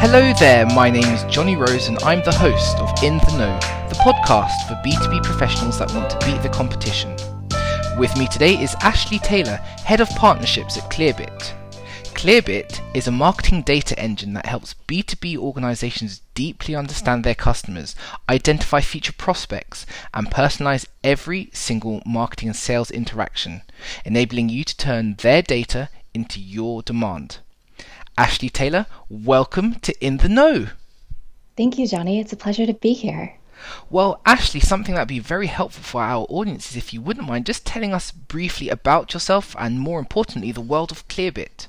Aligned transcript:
Hello 0.00 0.32
there, 0.40 0.64
my 0.64 0.88
name 0.88 1.04
is 1.12 1.24
Johnny 1.24 1.56
Rose 1.56 1.88
and 1.88 2.02
I'm 2.04 2.24
the 2.24 2.32
host 2.32 2.78
of 2.78 2.90
In 3.02 3.18
the 3.18 3.36
Know, 3.36 3.58
the 3.90 3.96
podcast 3.96 4.66
for 4.66 4.72
B2B 4.82 5.22
professionals 5.22 5.78
that 5.78 5.92
want 5.92 6.08
to 6.08 6.26
beat 6.26 6.42
the 6.42 6.48
competition. 6.48 7.14
With 7.98 8.16
me 8.16 8.26
today 8.26 8.54
is 8.58 8.74
Ashley 8.80 9.18
Taylor, 9.18 9.56
Head 9.56 10.00
of 10.00 10.08
Partnerships 10.16 10.78
at 10.78 10.90
Clearbit. 10.90 11.52
Clearbit 12.14 12.80
is 12.96 13.08
a 13.08 13.12
marketing 13.12 13.60
data 13.60 13.96
engine 13.98 14.32
that 14.32 14.46
helps 14.46 14.74
B2B 14.88 15.36
organizations 15.36 16.22
deeply 16.32 16.74
understand 16.74 17.22
their 17.22 17.34
customers, 17.34 17.94
identify 18.26 18.80
future 18.80 19.12
prospects, 19.12 19.84
and 20.14 20.30
personalize 20.30 20.86
every 21.04 21.50
single 21.52 22.00
marketing 22.06 22.48
and 22.48 22.56
sales 22.56 22.90
interaction, 22.90 23.60
enabling 24.06 24.48
you 24.48 24.64
to 24.64 24.76
turn 24.78 25.16
their 25.16 25.42
data 25.42 25.90
into 26.14 26.40
your 26.40 26.80
demand. 26.80 27.40
Ashley 28.18 28.48
Taylor, 28.48 28.86
welcome 29.08 29.76
to 29.80 29.94
In 30.04 30.18
the 30.18 30.28
Know. 30.28 30.66
Thank 31.56 31.78
you, 31.78 31.86
Johnny. 31.86 32.20
It's 32.20 32.32
a 32.32 32.36
pleasure 32.36 32.66
to 32.66 32.74
be 32.74 32.92
here. 32.92 33.36
Well, 33.90 34.20
Ashley, 34.24 34.60
something 34.60 34.94
that'd 34.94 35.08
be 35.08 35.18
very 35.18 35.46
helpful 35.46 35.82
for 35.82 36.02
our 36.02 36.26
audiences, 36.28 36.76
if 36.76 36.92
you 36.94 37.00
wouldn't 37.00 37.26
mind 37.26 37.46
just 37.46 37.66
telling 37.66 37.92
us 37.92 38.10
briefly 38.10 38.68
about 38.68 39.12
yourself 39.12 39.54
and, 39.58 39.80
more 39.80 39.98
importantly, 39.98 40.52
the 40.52 40.60
world 40.60 40.90
of 40.90 41.06
Clearbit. 41.08 41.66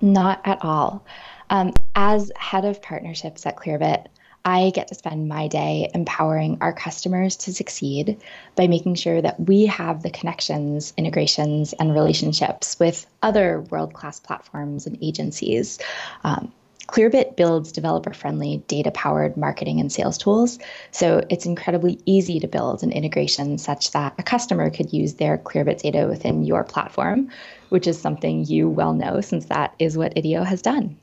Not 0.00 0.40
at 0.44 0.64
all. 0.64 1.04
Um, 1.50 1.72
as 1.94 2.32
head 2.36 2.64
of 2.64 2.80
partnerships 2.82 3.46
at 3.46 3.56
Clearbit, 3.56 4.06
I 4.44 4.70
get 4.70 4.88
to 4.88 4.94
spend 4.94 5.28
my 5.28 5.48
day 5.48 5.90
empowering 5.94 6.58
our 6.60 6.72
customers 6.72 7.36
to 7.36 7.54
succeed 7.54 8.20
by 8.56 8.66
making 8.66 8.96
sure 8.96 9.20
that 9.20 9.38
we 9.38 9.66
have 9.66 10.02
the 10.02 10.10
connections, 10.10 10.92
integrations, 10.96 11.72
and 11.74 11.94
relationships 11.94 12.78
with 12.80 13.06
other 13.22 13.60
world 13.60 13.94
class 13.94 14.18
platforms 14.18 14.86
and 14.86 14.98
agencies. 15.00 15.78
Um, 16.24 16.52
Clearbit 16.88 17.36
builds 17.36 17.72
developer 17.72 18.12
friendly, 18.12 18.58
data 18.66 18.90
powered 18.90 19.36
marketing 19.36 19.80
and 19.80 19.90
sales 19.90 20.18
tools. 20.18 20.58
So 20.90 21.22
it's 21.30 21.46
incredibly 21.46 22.00
easy 22.04 22.40
to 22.40 22.48
build 22.48 22.82
an 22.82 22.92
integration 22.92 23.56
such 23.58 23.92
that 23.92 24.14
a 24.18 24.22
customer 24.22 24.68
could 24.68 24.92
use 24.92 25.14
their 25.14 25.38
Clearbit 25.38 25.80
data 25.80 26.06
within 26.08 26.44
your 26.44 26.64
platform, 26.64 27.30
which 27.68 27.86
is 27.86 28.00
something 28.00 28.44
you 28.44 28.68
well 28.68 28.92
know 28.92 29.20
since 29.20 29.46
that 29.46 29.74
is 29.78 29.96
what 29.96 30.14
Idio 30.16 30.44
has 30.44 30.60
done. 30.60 30.98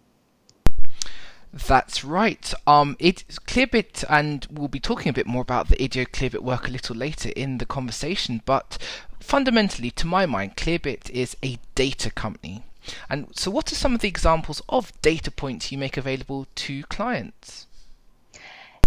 That's 1.52 2.03
right. 2.03 2.53
Um, 2.67 2.95
it 3.00 3.25
Clearbit, 3.47 4.03
and 4.08 4.45
we'll 4.52 4.67
be 4.67 4.80
talking 4.80 5.09
a 5.09 5.14
bit 5.14 5.25
more 5.25 5.42
about 5.42 5.69
the 5.69 5.75
Idio 5.78 6.08
Clearbit 6.08 6.42
work 6.42 6.67
a 6.67 6.72
little 6.72 6.95
later 6.95 7.30
in 7.36 7.58
the 7.58 7.66
conversation. 7.66 8.42
But 8.45 8.78
fundamentally, 9.19 9.89
to 9.92 10.08
my 10.08 10.25
mind, 10.25 10.58
Clearbit 10.58 11.09
is 11.09 11.36
a 11.44 11.58
data 11.73 12.11
company. 12.11 12.64
And 13.09 13.27
so, 13.36 13.50
what 13.52 13.72
are 13.72 13.75
some 13.75 13.95
of 13.95 14.02
the 14.02 14.08
examples 14.08 14.61
of 14.70 14.92
data 15.02 15.31
points 15.31 15.72
you 15.72 15.77
make 15.77 15.97
available 15.97 16.47
to 16.55 16.83
clients? 16.83 17.66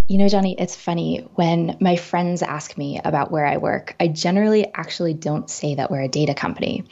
You 0.07 0.17
know, 0.17 0.27
Johnny, 0.27 0.55
it's 0.59 0.75
funny 0.75 1.19
when 1.35 1.77
my 1.79 1.95
friends 1.95 2.41
ask 2.41 2.77
me 2.77 2.99
about 3.03 3.31
where 3.31 3.45
I 3.45 3.57
work, 3.57 3.95
I 3.99 4.09
generally 4.09 4.67
actually 4.73 5.13
don't 5.13 5.49
say 5.49 5.75
that 5.75 5.89
we're 5.89 6.01
a 6.01 6.09
data 6.09 6.33
company. 6.33 6.85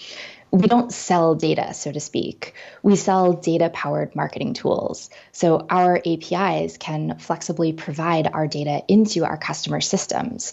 We 0.51 0.67
don't 0.67 0.91
sell 0.91 1.35
data, 1.35 1.73
so 1.73 1.91
to 1.93 1.99
speak. 2.01 2.53
We 2.83 2.97
sell 2.97 3.33
data 3.33 3.69
powered 3.69 4.15
marketing 4.15 4.53
tools. 4.53 5.09
So 5.31 5.65
our 5.69 6.01
APIs 6.05 6.77
can 6.77 7.17
flexibly 7.19 7.71
provide 7.71 8.27
our 8.27 8.47
data 8.47 8.83
into 8.89 9.23
our 9.23 9.37
customer 9.37 9.79
systems. 9.79 10.51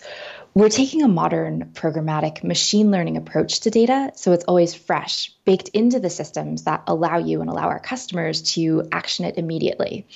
We're 0.55 0.69
taking 0.69 1.03
a 1.03 1.09
modern 1.09 1.73
programmatic 1.75 2.45
machine 2.45 2.91
learning 2.91 3.17
approach 3.17 3.61
to 3.61 3.71
data, 3.71 4.13
so 4.15 4.33
it's 4.33 4.45
always 4.45 4.75
fresh, 4.75 5.33
baked 5.45 5.69
into 5.71 6.01
the 6.01 6.11
systems 6.11 6.65
that 6.65 6.85
allow 6.87 7.19
you 7.19 7.41
and 7.41 7.51
allow 7.51 7.69
our 7.69 7.81
customers 7.81 8.55
to 8.55 8.89
action 8.93 9.25
it 9.25 9.37
immediately 9.37 10.07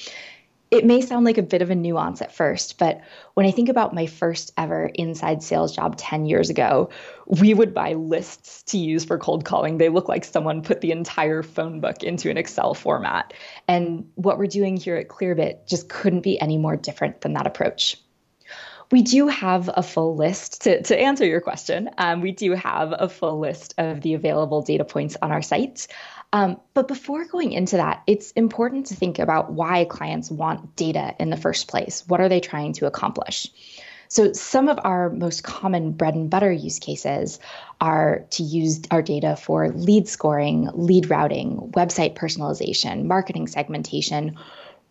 it 0.73 0.87
may 0.87 1.03
sound 1.03 1.27
like 1.27 1.37
a 1.37 1.43
bit 1.43 1.61
of 1.61 1.69
a 1.69 1.75
nuance 1.75 2.23
at 2.23 2.35
first, 2.35 2.79
but 2.79 3.03
when 3.35 3.45
I 3.45 3.51
think 3.51 3.69
about 3.69 3.95
my 3.95 4.07
first 4.07 4.55
ever 4.57 4.91
inside 4.95 5.43
sales 5.43 5.77
job 5.77 5.97
10 5.99 6.25
years 6.25 6.49
ago, 6.49 6.89
we 7.27 7.53
would 7.53 7.75
buy 7.75 7.93
lists 7.93 8.63
to 8.65 8.79
use 8.79 9.05
for 9.05 9.19
cold 9.19 9.45
calling. 9.45 9.77
They 9.77 9.91
look 9.91 10.09
like 10.09 10.25
someone 10.25 10.63
put 10.63 10.81
the 10.81 10.91
entire 10.91 11.43
phone 11.43 11.81
book 11.81 12.03
into 12.03 12.31
an 12.31 12.39
Excel 12.39 12.73
format. 12.73 13.35
And 13.69 14.11
what 14.15 14.39
we're 14.39 14.47
doing 14.47 14.79
here 14.79 14.97
at 14.97 15.09
Clearbit 15.09 15.69
just 15.69 15.91
couldn't 15.91 16.23
be 16.23 16.41
any 16.41 16.57
more 16.57 16.77
different 16.77 17.21
than 17.21 17.35
that 17.35 17.47
approach. 17.47 17.99
We 18.91 19.03
do 19.03 19.29
have 19.29 19.71
a 19.75 19.83
full 19.83 20.17
list 20.17 20.63
to, 20.63 20.83
to 20.83 20.99
answer 20.99 21.27
your 21.27 21.43
question. 21.43 21.91
Um, 21.99 22.23
we 22.23 22.33
do 22.33 22.53
have 22.53 22.95
a 22.99 23.11
full 23.11 23.39
list 23.39 23.75
of 23.77 24.01
the 24.01 24.15
available 24.15 24.63
data 24.63 24.85
points 24.87 25.19
on 25.21 25.33
our 25.33 25.43
site. 25.43 25.87
Um, 26.33 26.59
but 26.73 26.89
before 26.89 27.27
going 27.27 27.53
into 27.53 27.77
that, 27.77 28.03
it's 28.07 28.31
important 28.33 28.87
to 28.87 28.95
think 28.95 29.19
about 29.19 29.53
why 29.53 29.85
clients 29.85 30.31
want 30.31 30.77
data 30.77 31.15
in 31.19 31.29
the 31.29 31.37
first 31.37 31.69
place. 31.69 32.05
What 32.07 32.21
are 32.21 32.29
they 32.29 32.41
trying 32.41 32.73
to 32.75 32.87
accomplish? 32.87 33.49
So, 34.09 34.33
some 34.35 34.69
of 34.69 34.79
our 34.85 35.09
most 35.09 35.43
common 35.43 35.93
bread 35.93 36.15
and 36.15 36.29
butter 36.29 36.53
use 36.53 36.79
cases 36.79 37.39
are 37.81 38.27
to 38.33 38.43
use 38.43 38.83
our 38.91 39.01
data 39.01 39.37
for 39.37 39.71
lead 39.71 40.07
scoring, 40.07 40.69
lead 40.75 41.09
routing, 41.09 41.73
website 41.75 42.15
personalization, 42.15 43.05
marketing 43.05 43.47
segmentation, 43.47 44.39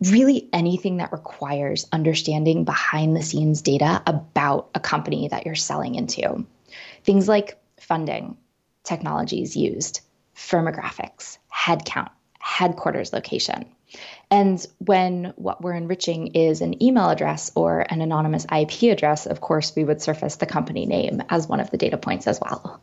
really 0.00 0.48
anything 0.52 0.96
that 0.96 1.12
requires 1.12 1.86
understanding 1.92 2.64
behind 2.64 3.16
the 3.16 3.22
scenes 3.22 3.62
data 3.62 4.02
about 4.06 4.70
a 4.74 4.80
company 4.80 5.28
that 5.28 5.46
you're 5.46 5.54
selling 5.54 5.94
into. 5.94 6.44
Things 7.04 7.28
like 7.28 7.60
funding, 7.78 8.36
technologies 8.82 9.56
used, 9.56 10.00
firmographics, 10.36 11.38
headcount, 11.52 12.10
headquarters 12.40 13.12
location. 13.12 13.64
And 14.30 14.64
when 14.78 15.34
what 15.36 15.62
we're 15.62 15.74
enriching 15.74 16.28
is 16.28 16.62
an 16.62 16.82
email 16.82 17.10
address 17.10 17.52
or 17.54 17.80
an 17.80 18.00
anonymous 18.00 18.46
IP 18.46 18.84
address, 18.84 19.26
of 19.26 19.40
course, 19.40 19.74
we 19.76 19.84
would 19.84 20.00
surface 20.00 20.36
the 20.36 20.46
company 20.46 20.86
name 20.86 21.22
as 21.28 21.46
one 21.46 21.60
of 21.60 21.70
the 21.70 21.76
data 21.76 21.98
points 21.98 22.26
as 22.26 22.40
well. 22.40 22.80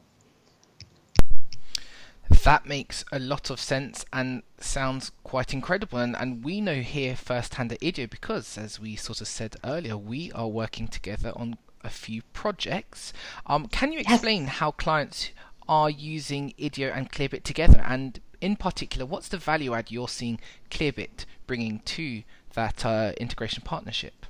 That 2.44 2.68
makes 2.68 3.04
a 3.12 3.20
lot 3.20 3.50
of 3.50 3.60
sense 3.60 4.06
and 4.14 4.44
sounds 4.60 5.12
quite 5.24 5.54
incredible. 5.54 5.98
And, 6.00 6.16
and 6.16 6.44
we 6.44 6.62
know 6.62 6.76
here 6.76 7.16
firsthand 7.16 7.72
at 7.72 7.80
Idio 7.82 8.10
because, 8.10 8.58
as 8.58 8.80
we 8.80 8.96
sort 8.96 9.20
of 9.20 9.28
said 9.28 9.56
earlier, 9.64 9.98
we 9.98 10.32
are 10.34 10.48
working 10.48 10.88
together 10.88 11.34
on 11.36 11.58
a 11.84 11.90
few 11.90 12.22
projects. 12.34 13.14
Um, 13.46 13.68
can 13.68 13.92
you 13.92 14.00
explain 14.00 14.44
yes. 14.44 14.58
how 14.58 14.72
clients 14.72 15.32
are 15.70 15.90
using 15.90 16.54
Idio 16.60 16.92
and 16.94 17.10
Clearbit 17.10 17.44
together? 17.44 17.82
And 17.86 18.20
in 18.42 18.58
particular, 18.58 19.06
what's 19.06 19.30
the 19.30 19.38
value 19.38 19.74
add 19.74 19.92
you're 19.92 20.10
seeing 20.10 20.40
Clearbit 20.70 21.26
bringing 21.48 21.80
to 21.86 22.24
that 22.56 22.86
uh, 22.86 23.14
integration 23.18 23.62
partnership? 23.64 24.26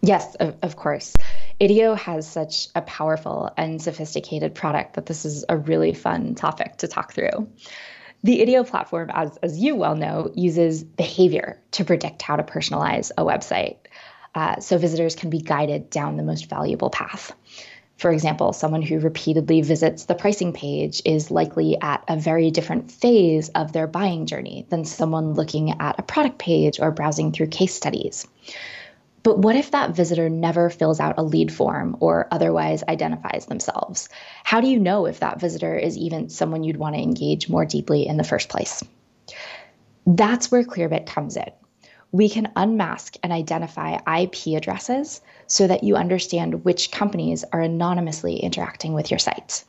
Yes, 0.00 0.34
of, 0.36 0.56
of 0.62 0.76
course. 0.76 1.14
Idio 1.60 1.96
has 1.98 2.26
such 2.26 2.68
a 2.74 2.82
powerful 2.82 3.52
and 3.56 3.82
sophisticated 3.82 4.54
product 4.54 4.94
that 4.94 5.06
this 5.06 5.24
is 5.24 5.44
a 5.48 5.56
really 5.56 5.92
fun 5.92 6.34
topic 6.34 6.78
to 6.78 6.88
talk 6.88 7.12
through. 7.12 7.48
The 8.24 8.40
Idio 8.40 8.66
platform, 8.66 9.10
as, 9.12 9.36
as 9.38 9.58
you 9.58 9.76
well 9.76 9.96
know, 9.96 10.30
uses 10.34 10.82
behavior 10.82 11.60
to 11.72 11.84
predict 11.84 12.22
how 12.22 12.36
to 12.36 12.42
personalize 12.42 13.10
a 13.18 13.24
website. 13.24 13.76
Uh, 14.34 14.60
so 14.60 14.78
visitors 14.78 15.16
can 15.16 15.30
be 15.30 15.40
guided 15.40 15.90
down 15.90 16.16
the 16.16 16.22
most 16.22 16.48
valuable 16.48 16.90
path. 16.90 17.32
For 17.98 18.12
example, 18.12 18.52
someone 18.52 18.82
who 18.82 19.00
repeatedly 19.00 19.60
visits 19.60 20.04
the 20.04 20.14
pricing 20.14 20.52
page 20.52 21.02
is 21.04 21.32
likely 21.32 21.76
at 21.80 22.04
a 22.06 22.16
very 22.16 22.52
different 22.52 22.92
phase 22.92 23.48
of 23.50 23.72
their 23.72 23.88
buying 23.88 24.26
journey 24.26 24.66
than 24.70 24.84
someone 24.84 25.34
looking 25.34 25.80
at 25.80 25.98
a 25.98 26.04
product 26.04 26.38
page 26.38 26.78
or 26.78 26.92
browsing 26.92 27.32
through 27.32 27.48
case 27.48 27.74
studies. 27.74 28.24
But 29.24 29.40
what 29.40 29.56
if 29.56 29.72
that 29.72 29.96
visitor 29.96 30.30
never 30.30 30.70
fills 30.70 31.00
out 31.00 31.18
a 31.18 31.24
lead 31.24 31.52
form 31.52 31.96
or 31.98 32.28
otherwise 32.30 32.84
identifies 32.88 33.46
themselves? 33.46 34.08
How 34.44 34.60
do 34.60 34.68
you 34.68 34.78
know 34.78 35.06
if 35.06 35.18
that 35.18 35.40
visitor 35.40 35.76
is 35.76 35.98
even 35.98 36.28
someone 36.28 36.62
you'd 36.62 36.76
want 36.76 36.94
to 36.94 37.02
engage 37.02 37.48
more 37.48 37.64
deeply 37.64 38.06
in 38.06 38.16
the 38.16 38.22
first 38.22 38.48
place? 38.48 38.84
That's 40.06 40.52
where 40.52 40.62
Clearbit 40.62 41.06
comes 41.06 41.36
in 41.36 41.50
we 42.12 42.28
can 42.28 42.50
unmask 42.56 43.16
and 43.22 43.32
identify 43.32 43.98
IP 44.20 44.56
addresses 44.56 45.20
so 45.46 45.66
that 45.66 45.84
you 45.84 45.96
understand 45.96 46.64
which 46.64 46.90
companies 46.90 47.44
are 47.52 47.60
anonymously 47.60 48.36
interacting 48.36 48.94
with 48.94 49.10
your 49.10 49.18
site. 49.18 49.64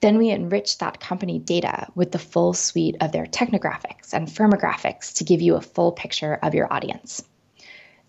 Then 0.00 0.18
we 0.18 0.30
enrich 0.30 0.78
that 0.78 1.00
company 1.00 1.38
data 1.38 1.88
with 1.94 2.12
the 2.12 2.18
full 2.18 2.52
suite 2.52 2.96
of 3.00 3.12
their 3.12 3.26
technographics 3.26 4.12
and 4.12 4.28
firmographics 4.28 5.14
to 5.14 5.24
give 5.24 5.40
you 5.40 5.56
a 5.56 5.62
full 5.62 5.92
picture 5.92 6.38
of 6.42 6.54
your 6.54 6.72
audience. 6.72 7.22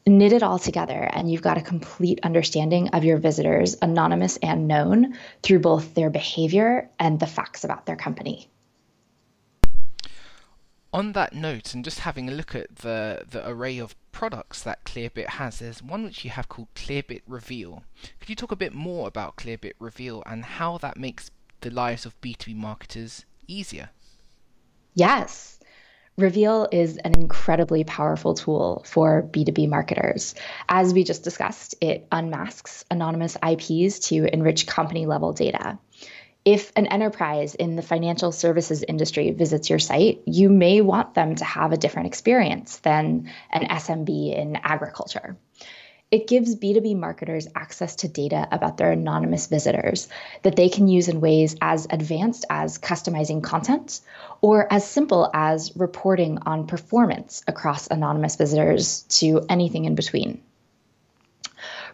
Knit 0.06 0.32
it 0.32 0.44
all 0.44 0.60
together, 0.60 1.10
and 1.14 1.30
you've 1.30 1.42
got 1.42 1.58
a 1.58 1.62
complete 1.62 2.20
understanding 2.24 2.90
of 2.90 3.04
your 3.04 3.18
visitors, 3.18 3.76
anonymous 3.82 4.38
and 4.38 4.68
known, 4.68 5.18
through 5.44 5.60
both 5.60 5.94
their 5.96 6.10
behavior 6.10 6.90
and 6.98 7.20
the 7.20 7.28
facts 7.28 7.66
about 7.66 7.86
their 7.86 7.98
company 7.98 8.50
on 10.98 11.12
that 11.12 11.32
note, 11.32 11.76
and 11.76 11.86
just 11.86 12.00
having 12.00 12.28
a 12.28 12.32
look 12.32 12.56
at 12.56 12.78
the 12.78 13.22
the 13.30 13.48
array 13.48 13.78
of 13.78 13.96
products 14.12 14.64
that 14.64 14.84
Clearbit 14.84 15.28
has, 15.28 15.60
there's 15.60 15.84
one 15.84 16.04
which 16.04 16.26
you 16.26 16.32
have 16.32 16.50
called 16.50 16.74
Clearbit 16.74 17.22
Reveal. 17.28 17.84
Could 18.20 18.30
you 18.30 18.36
talk 18.36 18.52
a 18.52 18.56
bit 18.56 18.74
more 18.74 19.08
about 19.08 19.36
Clearbit 19.36 19.74
Reveal 19.78 20.24
and 20.26 20.44
how 20.44 20.80
that 20.80 20.98
makes 20.98 21.30
the 21.62 21.70
lives 21.70 22.08
of 22.08 22.20
B2B 22.20 22.56
marketers 22.56 23.26
easier? 23.48 23.92
Yes. 24.96 25.60
Reveal 26.18 26.68
is 26.72 26.98
an 26.98 27.14
incredibly 27.14 27.84
powerful 27.84 28.34
tool 28.34 28.82
for 28.88 29.22
B2B 29.22 29.70
marketers. 29.70 30.34
As 30.68 30.96
we 30.96 31.04
just 31.04 31.24
discussed, 31.24 31.76
it 31.80 32.08
unmasks 32.12 32.84
anonymous 32.90 33.38
IPs 33.48 34.00
to 34.10 34.26
enrich 34.34 34.66
company 34.66 35.06
level 35.06 35.32
data. 35.32 35.78
If 36.48 36.72
an 36.78 36.88
enterprise 36.88 37.56
in 37.56 37.76
the 37.76 37.82
financial 37.82 38.32
services 38.32 38.82
industry 38.82 39.32
visits 39.32 39.70
your 39.70 39.80
site, 39.80 40.22
you 40.28 40.48
may 40.48 40.80
want 40.80 41.14
them 41.14 41.36
to 41.36 41.44
have 41.44 41.74
a 41.74 41.78
different 41.78 42.08
experience 42.08 42.78
than 42.78 43.30
an 43.52 43.68
SMB 43.68 44.34
in 44.34 44.56
agriculture. 44.56 45.36
It 46.10 46.26
gives 46.26 46.56
B2B 46.56 46.96
marketers 46.96 47.50
access 47.54 47.98
to 47.98 48.08
data 48.08 48.48
about 48.50 48.78
their 48.78 48.94
anonymous 48.94 49.48
visitors 49.48 50.08
that 50.44 50.56
they 50.56 50.70
can 50.70 50.88
use 50.88 51.10
in 51.10 51.20
ways 51.20 51.58
as 51.60 51.86
advanced 51.90 52.46
as 52.50 52.78
customizing 52.78 53.44
content 53.44 54.00
or 54.40 54.72
as 54.72 54.90
simple 54.90 55.30
as 55.34 55.76
reporting 55.76 56.38
on 56.46 56.66
performance 56.66 57.44
across 57.46 57.88
anonymous 57.88 58.38
visitors 58.38 59.02
to 59.20 59.46
anything 59.50 59.84
in 59.84 59.96
between. 59.96 60.42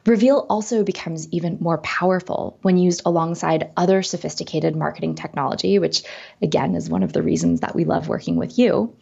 Reveal 0.06 0.46
also 0.50 0.84
becomes 0.84 1.30
even 1.30 1.58
more 1.62 1.78
powerful 1.78 2.58
when 2.62 2.78
used 2.78 3.04
alongside 3.06 3.72
other 3.78 4.04
sophisticated 4.04 4.76
marketing 4.76 5.16
technology, 5.16 5.80
which 5.80 6.04
again 6.42 6.76
is 6.76 6.90
one 6.90 7.04
of 7.04 7.14
the 7.14 7.22
reasons 7.22 7.62
that 7.62 7.74
we 7.74 7.86
love 7.86 8.10
working 8.10 8.36
with 8.36 8.60
you. 8.60 8.94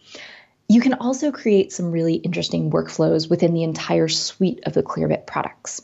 You 0.68 0.80
can 0.80 0.94
also 0.94 1.32
create 1.32 1.72
some 1.72 1.90
really 1.90 2.14
interesting 2.14 2.70
workflows 2.70 3.28
within 3.28 3.52
the 3.52 3.64
entire 3.64 4.06
suite 4.06 4.60
of 4.64 4.74
the 4.74 4.82
Clearbit 4.84 5.26
products. 5.26 5.82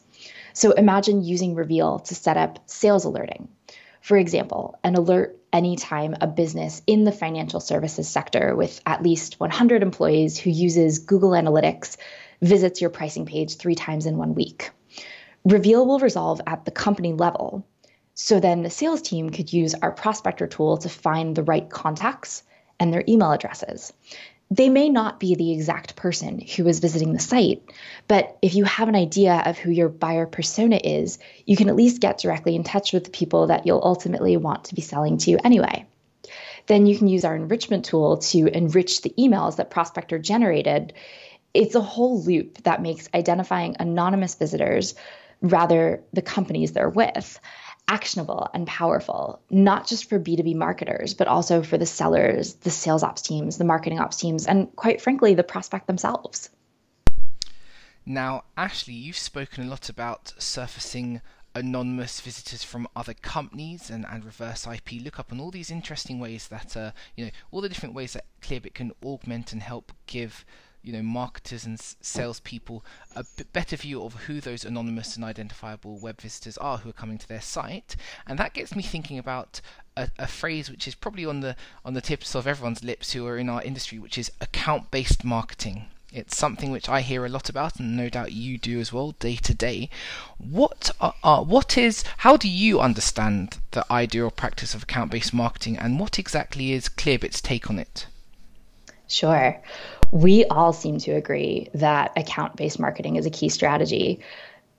So 0.53 0.70
imagine 0.70 1.25
using 1.25 1.56
Reveal 1.56 1.99
to 2.00 2.14
set 2.14 2.37
up 2.37 2.61
sales 2.67 3.05
alerting. 3.05 3.49
For 4.00 4.17
example, 4.17 4.79
an 4.85 4.94
alert 4.94 5.37
anytime 5.53 6.17
a 6.21 6.29
business 6.29 6.81
in 6.87 7.03
the 7.03 7.12
financial 7.12 7.59
services 7.59 8.09
sector 8.09 8.55
with 8.55 8.81
at 8.87 9.03
least 9.03 9.41
100 9.41 9.82
employees 9.82 10.38
who 10.38 10.50
uses 10.50 11.00
Google 11.00 11.31
Analytics 11.31 11.97
visits 12.41 12.81
your 12.81 12.91
pricing 12.91 13.26
page 13.26 13.56
three 13.56 13.75
times 13.75 14.06
in 14.06 14.17
one 14.17 14.35
week. 14.35 14.71
Reveal 15.44 15.87
will 15.87 15.99
resolve 15.99 16.40
at 16.46 16.64
the 16.64 16.70
company 16.70 17.12
level. 17.12 17.67
So 18.14 18.40
then 18.40 18.62
the 18.62 18.70
sales 18.70 19.02
team 19.02 19.31
could 19.31 19.52
use 19.52 19.75
our 19.75 19.93
prospector 19.93 20.46
tool 20.46 20.79
to 20.79 20.88
find 20.88 21.35
the 21.35 21.43
right 21.43 21.69
contacts 21.69 22.43
and 22.81 22.93
their 22.93 23.05
email 23.08 23.32
addresses 23.32 23.93
they 24.50 24.69
may 24.69 24.88
not 24.88 25.20
be 25.20 25.35
the 25.35 25.52
exact 25.52 25.94
person 25.94 26.40
who 26.40 26.67
is 26.67 26.81
visiting 26.81 27.12
the 27.12 27.19
site, 27.19 27.62
but 28.06 28.38
if 28.40 28.55
you 28.55 28.64
have 28.64 28.88
an 28.88 28.96
idea 28.96 29.43
of 29.44 29.58
who 29.58 29.70
your 29.70 29.90
buyer 29.90 30.26
persona 30.26 30.81
is, 30.82 31.19
you 31.44 31.56
can 31.56 31.69
at 31.69 31.76
least 31.76 32.00
get 32.00 32.19
directly 32.19 32.56
in 32.56 32.64
touch 32.64 32.93
with 32.93 33.05
the 33.05 33.11
people 33.11 33.49
that 33.49 33.67
you'll 33.67 33.82
ultimately 33.82 34.37
want 34.37 34.64
to 34.64 34.75
be 34.75 34.81
selling 34.81 35.19
to 35.19 35.37
anyway. 35.44 35.87
Then 36.67 36.87
you 36.87 36.96
can 36.96 37.08
use 37.08 37.25
our 37.25 37.37
enrichment 37.37 37.85
tool 37.85 38.19
to 38.19 38.46
enrich 38.46 39.02
the 39.02 39.14
emails 39.19 39.56
that 39.56 39.70
Prospector 39.70 40.19
generated. 40.19 40.94
It's 41.52 41.75
a 41.75 41.81
whole 41.81 42.23
loop 42.23 42.62
that 42.64 42.82
makes 42.82 43.08
identifying 43.14 43.76
anonymous 43.79 44.35
visitors 44.35 44.94
rather 45.40 46.02
the 46.12 46.23
companies 46.23 46.73
they're 46.73 46.88
with 46.88 47.40
actionable 47.88 48.49
and 48.52 48.67
powerful, 48.67 49.40
not 49.50 49.87
just 49.87 50.08
for 50.08 50.20
B2B 50.20 50.55
marketers, 50.55 51.14
but 51.14 51.26
also 51.26 51.62
for 51.62 51.79
the 51.79 51.87
sellers, 51.87 52.55
the 52.56 52.70
sales 52.70 53.02
ops 53.02 53.23
teams, 53.23 53.56
the 53.56 53.64
marketing 53.64 53.99
ops 53.99 54.19
teams, 54.19 54.46
and 54.46 54.75
quite 54.76 55.00
frankly, 55.00 55.35
the 55.35 55.43
prospect 55.43 55.87
themselves. 55.87 56.50
Now, 58.05 58.44
Ashley, 58.56 58.94
you've 58.94 59.19
spoken 59.19 59.64
a 59.64 59.70
lot 59.70 59.88
about 59.88 60.35
surfacing 60.38 61.20
anonymous 61.55 62.20
visitors 62.20 62.62
from 62.62 62.87
other 62.94 63.14
companies 63.14 63.90
and, 63.90 64.06
and 64.08 64.25
reverse 64.25 64.67
IP 64.67 65.02
lookup 65.02 65.32
and 65.32 65.40
all 65.40 65.50
these 65.50 65.70
interesting 65.70 66.20
ways 66.20 66.49
that 66.49 66.76
uh, 66.76 66.93
you 67.17 67.25
know 67.25 67.31
all 67.50 67.61
the 67.61 67.69
different 67.69 67.94
ways 67.94 68.12
that 68.12 68.26
Clearbit 68.43 68.75
can 68.75 68.93
augment 69.02 69.52
and 69.52 69.62
help 69.62 69.93
give 70.06 70.44
you 70.88 70.94
know 70.94 71.02
marketers 71.02 71.67
and 71.67 71.79
salespeople 72.00 72.82
a 73.14 73.23
better 73.52 73.76
view 73.76 74.02
of 74.02 74.14
who 74.23 74.40
those 74.40 74.64
anonymous 74.64 75.17
and 75.17 75.25
identifiable 75.25 75.99
web 75.99 76.19
visitors 76.19 76.56
are 76.56 76.79
who 76.79 76.88
are 76.88 76.94
coming 76.94 77.19
to 77.19 77.29
their 77.29 77.43
site, 77.43 77.94
and 78.26 78.38
that 78.38 78.55
gets 78.55 78.75
me 78.75 78.82
thinking 78.82 79.19
about 79.19 79.61
a, 79.99 80.08
a 80.19 80.26
phrase 80.26 80.70
which 80.70 80.88
is 80.88 80.94
probably 80.94 81.26
on 81.26 81.40
the 81.40 81.55
on 81.85 81.93
the 81.93 82.00
tips 82.00 82.35
of 82.35 82.46
everyone's 82.46 82.82
lips 82.82 83.12
who 83.12 83.26
are 83.26 83.37
in 83.37 83.50
our 83.50 83.62
industry, 83.62 83.99
which 83.99 84.17
is 84.17 84.32
account-based 84.40 85.25
marketing. 85.25 85.85
It's 86.11 86.38
something 86.38 86.70
which 86.70 86.88
I 86.88 87.02
hear 87.02 87.26
a 87.26 87.29
lot 87.29 87.50
about, 87.50 87.79
and 87.79 87.94
no 87.94 88.08
doubt 88.08 88.32
you 88.32 88.56
do 88.56 88.81
as 88.81 88.90
well, 88.90 89.11
day 89.19 89.37
to 89.37 89.52
day. 89.52 89.90
What 90.38 90.90
are, 91.02 91.12
are, 91.23 91.44
what 91.44 91.76
is? 91.76 92.02
How 92.19 92.38
do 92.38 92.49
you 92.49 92.81
understand 92.81 93.58
the 93.73 93.85
idea 93.93 94.25
or 94.25 94.31
practice 94.31 94.75
of 94.75 94.85
account-based 94.85 95.35
marketing, 95.35 95.76
and 95.76 96.00
what 96.00 96.19
exactly 96.19 96.73
is 96.73 96.88
Clearbit's 96.88 97.43
take 97.43 97.69
on 97.69 97.79
it? 97.79 98.06
Sure 99.06 99.61
we 100.11 100.45
all 100.47 100.73
seem 100.73 100.99
to 100.99 101.13
agree 101.13 101.69
that 101.75 102.13
account 102.17 102.57
based 102.57 102.79
marketing 102.79 103.17
is 103.17 103.27
a 103.27 103.31
key 103.31 103.49
strategy. 103.49 104.21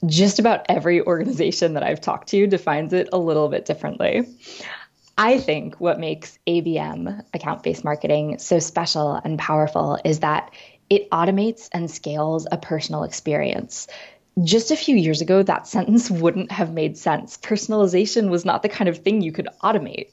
Just 0.05 0.39
about 0.39 0.65
every 0.69 1.01
organization 1.05 1.73
that 1.73 1.83
I've 1.83 2.01
talked 2.01 2.29
to 2.29 2.47
defines 2.47 2.93
it 2.93 3.09
a 3.11 3.17
little 3.17 3.49
bit 3.49 3.65
differently. 3.65 4.27
I 5.17 5.37
think 5.37 5.75
what 5.75 5.99
makes 5.99 6.39
ABM, 6.47 7.23
account 7.33 7.61
based 7.61 7.83
marketing, 7.83 8.37
so 8.37 8.59
special 8.59 9.15
and 9.15 9.37
powerful 9.37 9.99
is 10.05 10.21
that 10.21 10.51
it 10.89 11.09
automates 11.11 11.69
and 11.73 11.91
scales 11.91 12.47
a 12.51 12.57
personal 12.57 13.03
experience. 13.03 13.87
Just 14.41 14.71
a 14.71 14.77
few 14.77 14.95
years 14.95 15.21
ago, 15.21 15.43
that 15.43 15.67
sentence 15.75 16.09
wouldn't 16.09 16.51
have 16.51 16.73
made 16.73 16.97
sense. 16.97 17.37
Personalization 17.37 18.29
was 18.29 18.45
not 18.45 18.63
the 18.63 18.69
kind 18.69 18.87
of 18.87 18.99
thing 18.99 19.21
you 19.21 19.31
could 19.31 19.49
automate. 19.61 20.11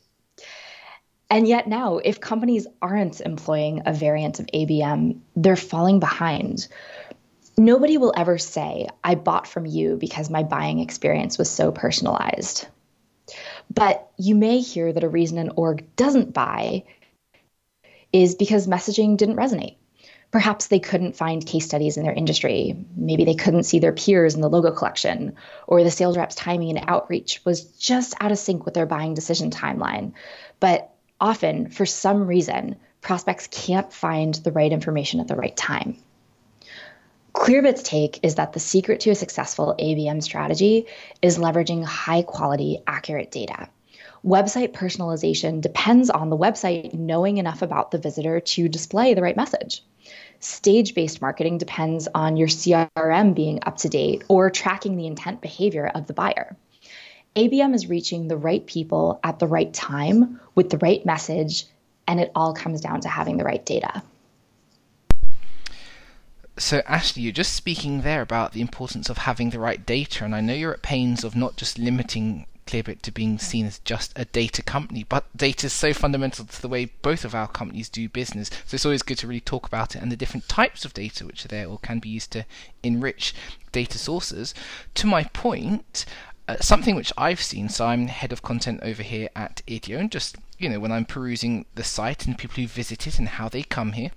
And 1.28 1.48
yet 1.48 1.66
now, 1.66 1.98
if 1.98 2.20
companies 2.20 2.66
aren't 2.80 3.20
employing 3.20 3.82
a 3.86 3.92
variant 3.92 4.38
of 4.38 4.46
ABM, 4.46 5.20
they're 5.34 5.56
falling 5.56 5.98
behind. 5.98 6.68
Nobody 7.56 7.98
will 7.98 8.12
ever 8.16 8.38
say, 8.38 8.88
I 9.02 9.16
bought 9.16 9.48
from 9.48 9.66
you 9.66 9.96
because 9.96 10.30
my 10.30 10.42
buying 10.44 10.78
experience 10.78 11.36
was 11.36 11.50
so 11.50 11.72
personalized. 11.72 12.68
But 13.72 14.08
you 14.16 14.34
may 14.34 14.60
hear 14.60 14.92
that 14.92 15.04
a 15.04 15.08
reason 15.08 15.38
an 15.38 15.52
org 15.56 15.96
doesn't 15.96 16.32
buy 16.32 16.84
is 18.12 18.34
because 18.34 18.68
messaging 18.68 19.16
didn't 19.16 19.36
resonate. 19.36 19.76
Perhaps 20.30 20.66
they 20.66 20.80
couldn't 20.80 21.16
find 21.16 21.44
case 21.44 21.64
studies 21.64 21.96
in 21.96 22.04
their 22.04 22.12
industry. 22.12 22.76
Maybe 22.96 23.24
they 23.24 23.34
couldn't 23.34 23.62
see 23.64 23.78
their 23.78 23.92
peers 23.92 24.34
in 24.34 24.40
the 24.40 24.50
logo 24.50 24.70
collection, 24.70 25.34
or 25.66 25.82
the 25.82 25.90
sales 25.90 26.16
rep's 26.16 26.34
timing 26.34 26.76
and 26.76 26.88
outreach 26.88 27.44
was 27.44 27.64
just 27.64 28.14
out 28.20 28.32
of 28.32 28.38
sync 28.38 28.64
with 28.64 28.74
their 28.74 28.86
buying 28.86 29.14
decision 29.14 29.50
timeline. 29.50 30.12
But 30.60 30.92
often, 31.20 31.70
for 31.70 31.86
some 31.86 32.26
reason, 32.26 32.76
prospects 33.00 33.48
can't 33.50 33.92
find 33.92 34.34
the 34.34 34.52
right 34.52 34.72
information 34.72 35.20
at 35.20 35.28
the 35.28 35.36
right 35.36 35.56
time. 35.56 35.96
Clearbit's 37.34 37.82
take 37.82 38.20
is 38.22 38.36
that 38.36 38.54
the 38.54 38.60
secret 38.60 39.00
to 39.00 39.10
a 39.10 39.14
successful 39.14 39.74
ABM 39.78 40.22
strategy 40.22 40.86
is 41.20 41.38
leveraging 41.38 41.84
high 41.84 42.22
quality, 42.22 42.82
accurate 42.86 43.30
data. 43.30 43.68
Website 44.24 44.72
personalization 44.72 45.60
depends 45.60 46.10
on 46.10 46.30
the 46.30 46.36
website 46.36 46.94
knowing 46.94 47.36
enough 47.36 47.62
about 47.62 47.90
the 47.90 47.98
visitor 47.98 48.40
to 48.40 48.68
display 48.68 49.14
the 49.14 49.22
right 49.22 49.36
message. 49.36 49.84
Stage 50.40 50.94
based 50.94 51.20
marketing 51.20 51.58
depends 51.58 52.08
on 52.14 52.36
your 52.36 52.48
CRM 52.48 53.34
being 53.34 53.60
up 53.64 53.76
to 53.78 53.88
date 53.88 54.24
or 54.28 54.50
tracking 54.50 54.96
the 54.96 55.06
intent 55.06 55.40
behavior 55.40 55.86
of 55.86 56.06
the 56.06 56.14
buyer. 56.14 56.56
ABM 57.36 57.74
is 57.74 57.86
reaching 57.86 58.28
the 58.28 58.36
right 58.36 58.66
people 58.66 59.20
at 59.22 59.38
the 59.38 59.46
right 59.46 59.72
time 59.74 60.40
with 60.54 60.70
the 60.70 60.78
right 60.78 61.04
message, 61.04 61.66
and 62.08 62.18
it 62.18 62.32
all 62.34 62.54
comes 62.54 62.80
down 62.80 63.02
to 63.02 63.08
having 63.08 63.36
the 63.36 63.44
right 63.44 63.64
data. 63.64 64.02
So, 66.58 66.80
Ashley, 66.86 67.22
you're 67.22 67.32
just 67.32 67.52
speaking 67.52 68.00
there 68.00 68.22
about 68.22 68.52
the 68.52 68.62
importance 68.62 69.10
of 69.10 69.18
having 69.18 69.50
the 69.50 69.58
right 69.58 69.84
data, 69.84 70.24
and 70.24 70.34
I 70.34 70.40
know 70.40 70.54
you're 70.54 70.72
at 70.72 70.80
pains 70.80 71.24
of 71.24 71.36
not 71.36 71.58
just 71.58 71.78
limiting 71.78 72.46
Clearbit 72.66 73.02
to 73.02 73.12
being 73.12 73.38
seen 73.38 73.66
as 73.66 73.80
just 73.80 74.12
a 74.16 74.24
data 74.24 74.62
company, 74.62 75.04
but 75.06 75.24
data 75.36 75.66
is 75.66 75.74
so 75.74 75.92
fundamental 75.92 76.46
to 76.46 76.62
the 76.62 76.68
way 76.68 76.86
both 77.02 77.24
of 77.26 77.34
our 77.34 77.46
companies 77.46 77.90
do 77.90 78.08
business. 78.08 78.50
So 78.64 78.74
it's 78.74 78.86
always 78.86 79.02
good 79.02 79.18
to 79.18 79.28
really 79.28 79.40
talk 79.40 79.66
about 79.66 79.94
it 79.94 80.02
and 80.02 80.10
the 80.10 80.16
different 80.16 80.48
types 80.48 80.84
of 80.84 80.94
data 80.94 81.26
which 81.26 81.44
are 81.44 81.48
there 81.48 81.66
or 81.66 81.78
can 81.78 82.00
be 82.00 82.08
used 82.08 82.32
to 82.32 82.46
enrich 82.82 83.34
data 83.70 83.98
sources. 83.98 84.52
To 84.94 85.06
my 85.06 85.24
point, 85.24 86.06
uh, 86.48 86.56
something 86.60 86.94
which 86.94 87.12
I've 87.16 87.42
seen, 87.42 87.68
so 87.68 87.86
I'm 87.86 88.08
head 88.08 88.32
of 88.32 88.42
content 88.42 88.80
over 88.82 89.02
here 89.02 89.28
at 89.34 89.62
Idio, 89.66 89.98
and 89.98 90.10
just 90.10 90.36
you 90.58 90.68
know 90.68 90.80
when 90.80 90.92
I'm 90.92 91.04
perusing 91.04 91.66
the 91.74 91.84
site 91.84 92.26
and 92.26 92.38
people 92.38 92.56
who 92.56 92.68
visit 92.68 93.06
it 93.06 93.18
and 93.18 93.28
how 93.28 93.48
they 93.48 93.62
come 93.62 93.92
here, 93.92 94.10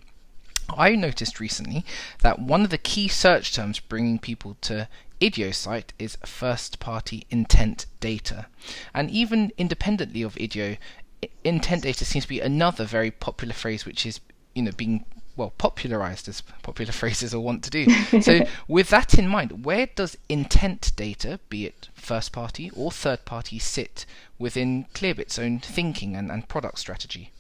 I 0.69 0.95
noticed 0.95 1.39
recently 1.39 1.86
that 2.21 2.39
one 2.39 2.63
of 2.63 2.69
the 2.69 2.77
key 2.77 3.07
search 3.07 3.53
terms 3.53 3.79
bringing 3.79 4.19
people 4.19 4.57
to 4.62 4.88
Idio 5.19 5.53
site 5.53 5.93
is 6.00 6.17
first 6.25 6.79
party 6.79 7.25
intent 7.29 7.86
data. 8.00 8.45
And 8.93 9.09
even 9.09 9.51
independently 9.57 10.21
of 10.21 10.36
Idio, 10.36 10.77
intent 11.43 11.83
data 11.83 12.05
seems 12.05 12.25
to 12.25 12.29
be 12.29 12.39
another 12.39 12.86
very 12.86 13.12
popular 13.12 13.53
phrase 13.53 13.86
which 13.86 14.05
is 14.05 14.21
you 14.55 14.62
know 14.62 14.71
being 14.71 15.05
well 15.39 15.53
popularized 15.58 16.27
as 16.27 16.41
popular 16.62 16.91
phrases 16.91 17.34
will 17.34 17.43
want 17.43 17.63
to 17.63 17.72
do. 17.72 17.89
so 18.22 18.46
with 18.67 18.89
that 18.89 19.17
in 19.17 19.27
mind, 19.27 19.65
where 19.65 19.88
does 19.96 20.17
intent 20.27 20.91
data, 20.96 21.39
be 21.50 21.65
it 21.65 21.89
first 21.96 22.31
party 22.31 22.69
or 22.75 22.91
third 22.91 23.25
party, 23.25 23.58
sit 23.58 24.05
within 24.38 24.86
Clearbit's 24.93 25.39
own 25.39 25.60
thinking 25.60 26.15
and, 26.15 26.29
and 26.29 26.48
product 26.48 26.77
strategy? 26.77 27.31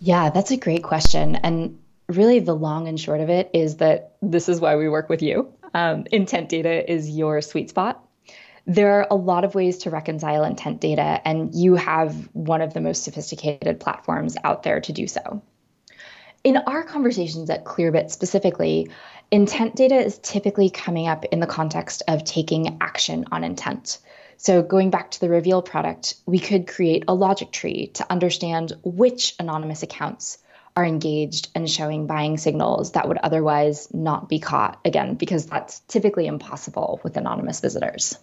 Yeah, 0.00 0.28
that's 0.30 0.50
a 0.50 0.56
great 0.56 0.82
question. 0.82 1.36
And 1.36 1.78
really, 2.08 2.40
the 2.40 2.54
long 2.54 2.88
and 2.88 3.00
short 3.00 3.20
of 3.20 3.30
it 3.30 3.48
is 3.54 3.76
that 3.76 4.16
this 4.20 4.48
is 4.48 4.60
why 4.60 4.76
we 4.76 4.88
work 4.88 5.08
with 5.08 5.22
you. 5.22 5.50
Um, 5.72 6.04
intent 6.12 6.48
data 6.48 6.90
is 6.92 7.08
your 7.08 7.40
sweet 7.40 7.70
spot. 7.70 8.04
There 8.66 9.00
are 9.00 9.06
a 9.10 9.16
lot 9.16 9.44
of 9.44 9.54
ways 9.54 9.78
to 9.78 9.90
reconcile 9.90 10.44
intent 10.44 10.80
data, 10.80 11.20
and 11.26 11.54
you 11.54 11.74
have 11.74 12.14
one 12.32 12.62
of 12.62 12.72
the 12.74 12.80
most 12.80 13.04
sophisticated 13.04 13.78
platforms 13.78 14.36
out 14.42 14.62
there 14.62 14.80
to 14.80 14.92
do 14.92 15.06
so. 15.06 15.42
In 16.44 16.58
our 16.58 16.82
conversations 16.82 17.48
at 17.48 17.64
Clearbit 17.64 18.10
specifically, 18.10 18.90
intent 19.30 19.76
data 19.76 19.96
is 19.96 20.18
typically 20.18 20.68
coming 20.68 21.08
up 21.08 21.24
in 21.24 21.40
the 21.40 21.46
context 21.46 22.02
of 22.06 22.22
taking 22.22 22.76
action 22.82 23.24
on 23.32 23.44
intent. 23.44 23.98
So, 24.36 24.60
going 24.60 24.90
back 24.90 25.12
to 25.12 25.20
the 25.20 25.30
Reveal 25.30 25.62
product, 25.62 26.16
we 26.26 26.38
could 26.38 26.68
create 26.68 27.04
a 27.08 27.14
logic 27.14 27.50
tree 27.50 27.86
to 27.94 28.12
understand 28.12 28.74
which 28.84 29.34
anonymous 29.40 29.82
accounts 29.82 30.36
are 30.76 30.84
engaged 30.84 31.48
and 31.54 31.70
showing 31.70 32.06
buying 32.06 32.36
signals 32.36 32.92
that 32.92 33.08
would 33.08 33.16
otherwise 33.16 33.88
not 33.94 34.28
be 34.28 34.38
caught, 34.38 34.78
again, 34.84 35.14
because 35.14 35.46
that's 35.46 35.80
typically 35.88 36.26
impossible 36.26 37.00
with 37.02 37.16
anonymous 37.16 37.60
visitors. 37.60 38.18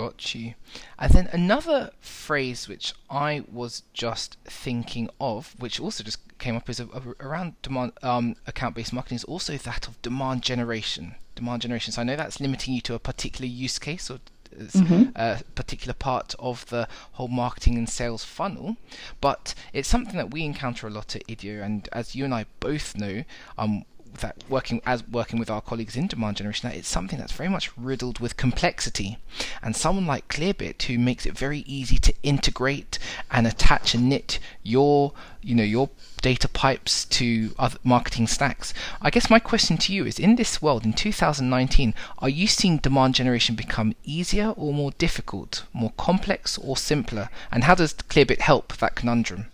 Got 0.00 0.34
you. 0.34 0.54
And 0.98 1.12
then 1.12 1.28
another 1.32 1.90
phrase 2.00 2.68
which 2.68 2.94
I 3.10 3.44
was 3.50 3.82
just 3.92 4.38
thinking 4.44 5.10
of, 5.20 5.54
which 5.58 5.78
also 5.78 6.02
just 6.02 6.20
came 6.38 6.56
up, 6.56 6.68
is 6.70 6.80
a, 6.80 6.86
a, 6.86 7.02
around 7.20 7.60
demand 7.62 7.92
um, 8.02 8.36
account-based 8.46 8.92
marketing, 8.92 9.16
is 9.16 9.24
also 9.24 9.56
that 9.56 9.88
of 9.88 10.00
demand 10.02 10.42
generation. 10.42 11.16
Demand 11.34 11.62
generation. 11.62 11.92
So 11.92 12.00
I 12.00 12.04
know 12.04 12.16
that's 12.16 12.40
limiting 12.40 12.74
you 12.74 12.80
to 12.82 12.94
a 12.94 12.98
particular 12.98 13.46
use 13.46 13.78
case 13.78 14.10
or 14.10 14.20
mm-hmm. 14.56 15.10
a 15.14 15.42
particular 15.54 15.94
part 15.94 16.34
of 16.38 16.66
the 16.66 16.88
whole 17.12 17.28
marketing 17.28 17.76
and 17.76 17.88
sales 17.88 18.24
funnel, 18.24 18.76
but 19.20 19.54
it's 19.72 19.88
something 19.88 20.16
that 20.16 20.30
we 20.30 20.44
encounter 20.44 20.86
a 20.86 20.90
lot 20.90 21.14
at 21.16 21.26
Idio, 21.26 21.62
and 21.62 21.88
as 21.92 22.14
you 22.14 22.24
and 22.24 22.34
I 22.34 22.46
both 22.60 22.96
know, 22.96 23.24
um, 23.58 23.84
that 24.20 24.44
working 24.48 24.80
as 24.86 25.06
working 25.08 25.38
with 25.38 25.50
our 25.50 25.60
colleagues 25.60 25.96
in 25.96 26.06
demand 26.06 26.36
generation 26.36 26.68
that 26.68 26.76
it's 26.76 26.88
something 26.88 27.18
that's 27.18 27.32
very 27.32 27.48
much 27.48 27.76
riddled 27.76 28.18
with 28.18 28.36
complexity. 28.36 29.18
And 29.62 29.74
someone 29.74 30.06
like 30.06 30.28
clearbit 30.28 30.82
who 30.82 30.98
makes 30.98 31.26
it 31.26 31.36
very 31.36 31.60
easy 31.60 31.98
to 31.98 32.14
integrate 32.22 32.98
and 33.30 33.46
attach 33.46 33.94
and 33.94 34.08
knit 34.08 34.38
your 34.62 35.12
you 35.42 35.54
know 35.54 35.62
your 35.62 35.88
data 36.20 36.46
pipes 36.46 37.06
to 37.06 37.54
other 37.58 37.78
marketing 37.82 38.26
stacks 38.26 38.74
i 39.00 39.08
guess 39.08 39.30
my 39.30 39.38
question 39.38 39.78
to 39.78 39.90
you 39.90 40.04
is 40.04 40.18
in 40.18 40.36
this 40.36 40.60
world 40.60 40.84
in 40.84 40.92
2019 40.92 41.94
are 42.18 42.28
you 42.28 42.46
seeing 42.46 42.76
demand 42.76 43.14
generation 43.14 43.54
become 43.54 43.94
easier 44.04 44.50
or 44.50 44.74
more 44.74 44.90
difficult 44.98 45.64
more 45.72 45.92
complex 45.96 46.58
or 46.58 46.76
simpler? 46.76 47.30
And 47.50 47.64
how 47.64 47.74
does 47.74 47.94
clearbit 47.94 48.40
help 48.40 48.76
that 48.76 48.94
conundrum? 48.94 49.46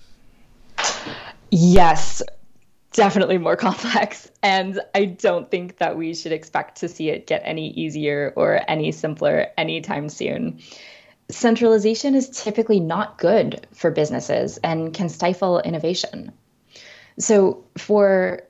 Yes, 1.50 2.22
definitely 2.92 3.38
more 3.38 3.56
complex. 3.66 4.30
And 4.42 4.80
I 4.94 5.04
don't 5.04 5.50
think 5.50 5.78
that 5.78 5.96
we 5.96 6.14
should 6.14 6.32
expect 6.32 6.78
to 6.80 6.88
see 6.88 7.10
it 7.10 7.26
get 7.26 7.42
any 7.44 7.70
easier 7.70 8.32
or 8.36 8.60
any 8.68 8.92
simpler 8.92 9.48
anytime 9.56 10.08
soon. 10.08 10.60
Centralization 11.28 12.14
is 12.14 12.30
typically 12.30 12.78
not 12.78 13.18
good 13.18 13.66
for 13.72 13.90
businesses 13.90 14.58
and 14.58 14.94
can 14.94 15.08
stifle 15.08 15.60
innovation. 15.60 16.32
So, 17.18 17.64
for 17.76 18.42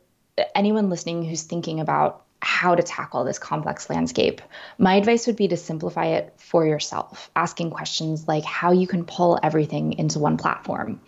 anyone 0.55 0.91
listening 0.91 1.25
who's 1.25 1.43
thinking 1.43 1.81
about 1.81 2.25
how 2.43 2.75
to 2.75 2.83
tackle 2.83 3.25
this 3.25 3.39
complex 3.39 3.89
landscape, 3.89 4.43
my 4.79 4.97
advice 4.97 5.27
would 5.27 5.37
be 5.37 5.49
to 5.49 5.57
simplify 5.57 6.07
it 6.07 6.35
for 6.37 6.67
yourself, 6.67 7.31
asking 7.35 7.71
questions 7.71 8.29
like 8.29 8.45
how 8.45 8.73
you 8.73 8.87
can 8.87 9.05
pull 9.05 9.39
everything 9.43 9.95
into 9.95 10.19
one 10.19 10.37
platform 10.37 11.01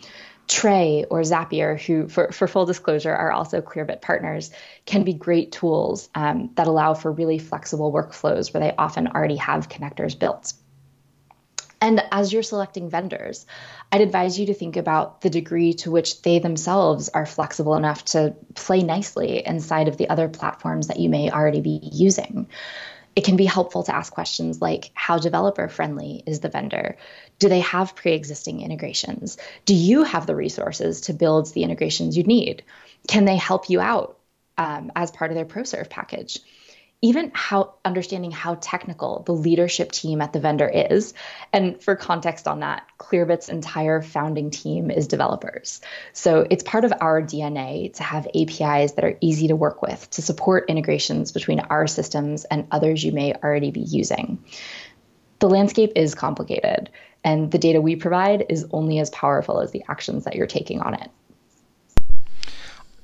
Tray 0.49 1.05
or 1.11 1.21
Zapier, 1.21 1.78
who, 1.78 2.09
for, 2.09 2.33
for 2.33 2.49
full 2.49 2.64
disclosure, 2.64 3.14
are 3.14 3.31
also 3.31 3.61
Clearbit 3.61 4.00
partners, 4.00 4.50
can 4.87 5.05
be 5.05 5.12
great 5.12 5.52
tools 5.52 6.09
um, 6.14 6.50
that 6.55 6.67
allow 6.67 6.95
for 6.95 7.12
really 7.12 7.38
flexible 7.38 7.93
workflows 7.93 8.52
where 8.52 8.62
they 8.62 8.75
often 8.76 9.09
already 9.09 9.37
have 9.37 9.69
connectors 9.69 10.19
built. 10.19 10.55
And 11.81 12.02
as 12.11 12.33
you're 12.33 12.43
selecting 12.43 12.90
vendors, 12.90 13.47
I'd 13.93 14.00
advise 14.00 14.38
you 14.38 14.47
to 14.47 14.55
think 14.55 14.76
about 14.76 15.21
the 15.21 15.31
degree 15.31 15.75
to 15.75 15.90
which 15.90 16.23
they 16.23 16.38
themselves 16.38 17.09
are 17.09 17.26
flexible 17.26 17.76
enough 17.76 18.05
to 18.07 18.35
play 18.55 18.83
nicely 18.83 19.47
inside 19.47 19.87
of 19.87 19.97
the 19.97 20.09
other 20.09 20.28
platforms 20.28 20.88
that 20.88 20.99
you 20.99 21.09
may 21.09 21.31
already 21.31 21.61
be 21.61 21.78
using 21.83 22.49
it 23.19 23.25
can 23.25 23.35
be 23.35 23.47
helpful 23.47 23.83
to 23.83 23.93
ask 23.93 24.13
questions 24.13 24.61
like 24.61 24.93
how 24.95 25.19
developer 25.19 25.67
friendly 25.67 26.23
is 26.25 26.39
the 26.39 26.49
vendor? 26.49 26.97
Do 27.41 27.49
they 27.49 27.59
have 27.59 27.97
pre 27.97 28.13
existing 28.13 28.61
integrations? 28.61 29.39
Do 29.65 29.75
you 29.75 30.05
have 30.05 30.25
the 30.25 30.37
resources 30.37 31.01
to 31.01 31.13
build 31.13 31.53
the 31.53 31.65
integrations 31.65 32.17
you 32.17 32.23
need? 32.23 32.63
Can 33.09 33.25
they 33.25 33.35
help 33.35 33.71
you 33.71 33.81
out 33.81 34.21
um, 34.57 34.93
as 34.95 35.11
part 35.11 35.33
of 35.33 35.35
their 35.35 35.45
ProServe 35.45 35.91
package? 35.91 36.39
Even 37.00 37.31
how 37.33 37.75
understanding 37.85 38.33
how 38.33 38.57
technical 38.57 39.23
the 39.23 39.33
leadership 39.33 39.93
team 39.93 40.21
at 40.21 40.33
the 40.33 40.40
vendor 40.40 40.69
is. 40.69 41.14
And 41.52 41.81
for 41.81 41.95
context 41.95 42.49
on 42.49 42.61
that, 42.61 42.87
Clearbit's 42.99 43.49
entire 43.49 44.02
founding 44.02 44.50
team 44.50 44.90
is 44.90 45.07
developers. 45.07 45.81
So 46.12 46.45
it's 46.50 46.64
part 46.64 46.85
of 46.85 46.93
our 47.00 47.23
DNA 47.23 47.95
to 47.95 48.02
have 48.02 48.26
APIs 48.26 48.93
that 48.93 49.05
are 49.05 49.17
easy 49.21 49.49
to 49.49 49.57
work 49.57 49.81
with 49.81 50.11
to 50.11 50.23
support 50.23 50.69
integrations 50.69 51.31
between 51.31 51.61
our 51.61 51.87
systems 51.87 52.45
and 52.45 52.67
others 52.73 53.05
you 53.05 53.12
may 53.12 53.33
already 53.33 53.71
be 53.71 53.81
using. 53.81 54.45
The 55.38 55.49
landscape 55.49 55.93
is 55.95 56.17
complicated, 56.17 56.90
and 57.23 57.49
the 57.52 57.59
data 57.59 57.81
we 57.81 57.95
provide 57.95 58.47
is 58.49 58.67
only 58.73 58.99
as 58.99 59.11
powerful 59.11 59.61
as 59.61 59.71
the 59.71 59.85
actions 59.88 60.25
that 60.25 60.35
you're 60.35 60.49
taking 60.49 60.81
on 60.81 60.95
it. 60.95 61.11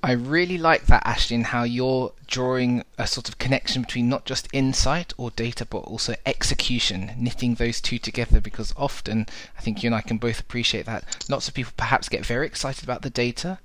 I 0.04 0.12
really 0.12 0.58
like 0.58 0.84
that, 0.84 1.30
and 1.30 1.46
how 1.46 1.62
you're 1.62 2.12
drawing 2.26 2.84
a 2.98 3.06
sort 3.06 3.26
of 3.26 3.38
connection 3.38 3.80
between 3.80 4.06
not 4.06 4.26
just 4.26 4.48
insight 4.52 5.14
or 5.16 5.30
data, 5.30 5.64
but 5.64 5.78
also 5.78 6.14
execution, 6.26 7.12
knitting 7.16 7.54
those 7.54 7.80
two 7.80 7.98
together. 7.98 8.38
Because 8.38 8.74
often, 8.76 9.26
I 9.56 9.62
think 9.62 9.82
you 9.82 9.88
and 9.88 9.94
I 9.94 10.02
can 10.02 10.18
both 10.18 10.40
appreciate 10.40 10.84
that 10.84 11.04
lots 11.30 11.48
of 11.48 11.54
people 11.54 11.72
perhaps 11.78 12.10
get 12.10 12.26
very 12.26 12.46
excited 12.46 12.84
about 12.84 13.00
the 13.00 13.08
data, 13.08 13.60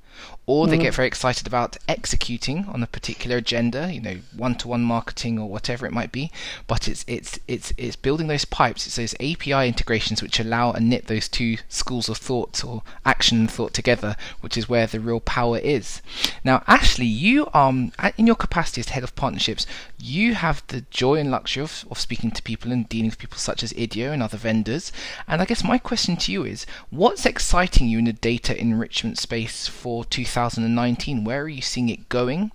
or 0.46 0.66
they 0.66 0.78
mm. 0.78 0.82
get 0.82 0.96
very 0.96 1.08
excited 1.08 1.46
about 1.46 1.78
executing 1.88 2.66
on 2.66 2.82
a 2.82 2.88
particular 2.88 3.38
agenda, 3.38 3.94
you 3.94 4.02
know, 4.02 4.18
one-to-one 4.36 4.82
marketing 4.82 5.38
or 5.38 5.48
whatever 5.48 5.86
it 5.86 5.94
might 5.94 6.12
be. 6.12 6.32
But 6.66 6.88
it's 6.88 7.06
it's 7.08 7.40
it's 7.48 7.72
it's 7.78 7.96
building 7.96 8.28
those 8.28 8.46
pipes, 8.46 8.88
it's 8.88 8.96
those 8.96 9.14
API 9.16 9.68
integrations 9.68 10.24
which 10.24 10.40
allow 10.40 10.72
and 10.72 10.90
knit 10.90 11.06
those 11.06 11.30
two 11.30 11.58
schools 11.68 12.10
of 12.10 12.18
thought 12.18 12.66
or 12.66 12.82
action 13.06 13.40
and 13.42 13.52
thought 13.52 13.74
together, 13.74 14.16
which 14.42 14.58
is 14.58 14.68
where 14.68 14.88
the 14.88 15.00
real 15.00 15.20
power 15.20 15.60
is. 15.60 16.02
Now, 16.44 16.64
Ashley, 16.66 17.06
you 17.06 17.48
um 17.54 17.92
in 18.18 18.26
your 18.26 18.36
capacity 18.36 18.82
as 18.82 18.90
head 18.90 19.04
of 19.04 19.16
partnerships, 19.16 19.68
you 20.02 20.34
have 20.34 20.64
the 20.68 20.82
joy 20.90 21.16
and 21.16 21.32
luxury 21.32 21.64
of, 21.64 21.86
of 21.92 22.00
speaking 22.00 22.32
to 22.32 22.42
people 22.42 22.72
and 22.72 22.88
dealing 22.88 23.10
with 23.10 23.18
people 23.18 23.38
such 23.38 23.64
as 23.64 23.74
Idio 23.74 24.12
and 24.12 24.24
other 24.24 24.38
vendors. 24.38 24.92
And 25.28 25.42
I 25.42 25.46
guess 25.46 25.64
my 25.64 25.78
question 25.78 26.16
to 26.18 26.32
you 26.32 26.44
is, 26.46 26.66
what's 26.90 27.26
exciting 27.26 27.90
you 27.90 28.00
in 28.00 28.06
the 28.06 28.14
data 28.14 28.60
enrichment 28.60 29.18
space 29.18 29.68
for 29.68 30.06
2019? 30.06 31.24
Where 31.24 31.44
are 31.44 31.50
you 31.50 31.62
seeing 31.62 31.90
it 31.90 32.10
going? 32.10 32.52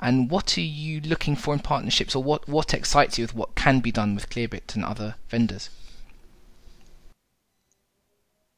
And 0.00 0.30
what 0.30 0.56
are 0.56 0.62
you 0.62 1.00
looking 1.00 1.34
for 1.34 1.54
in 1.54 1.60
partnerships, 1.60 2.14
or 2.14 2.22
what, 2.22 2.48
what 2.48 2.72
excites 2.72 3.18
you 3.18 3.24
with 3.24 3.34
what 3.34 3.54
can 3.54 3.80
be 3.80 3.90
done 3.90 4.14
with 4.14 4.30
Clearbit 4.30 4.74
and 4.74 4.84
other 4.84 5.16
vendors? 5.28 5.70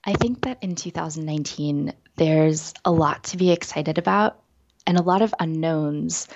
I 0.04 0.14
think 0.14 0.42
that 0.42 0.58
in 0.62 0.74
2019, 0.74 1.92
there's 2.16 2.74
a 2.84 2.90
lot 2.90 3.24
to 3.24 3.36
be 3.36 3.50
excited 3.50 3.98
about 3.98 4.38
and 4.86 4.98
a 4.98 5.02
lot 5.02 5.22
of 5.22 5.34
unknowns, 5.38 6.28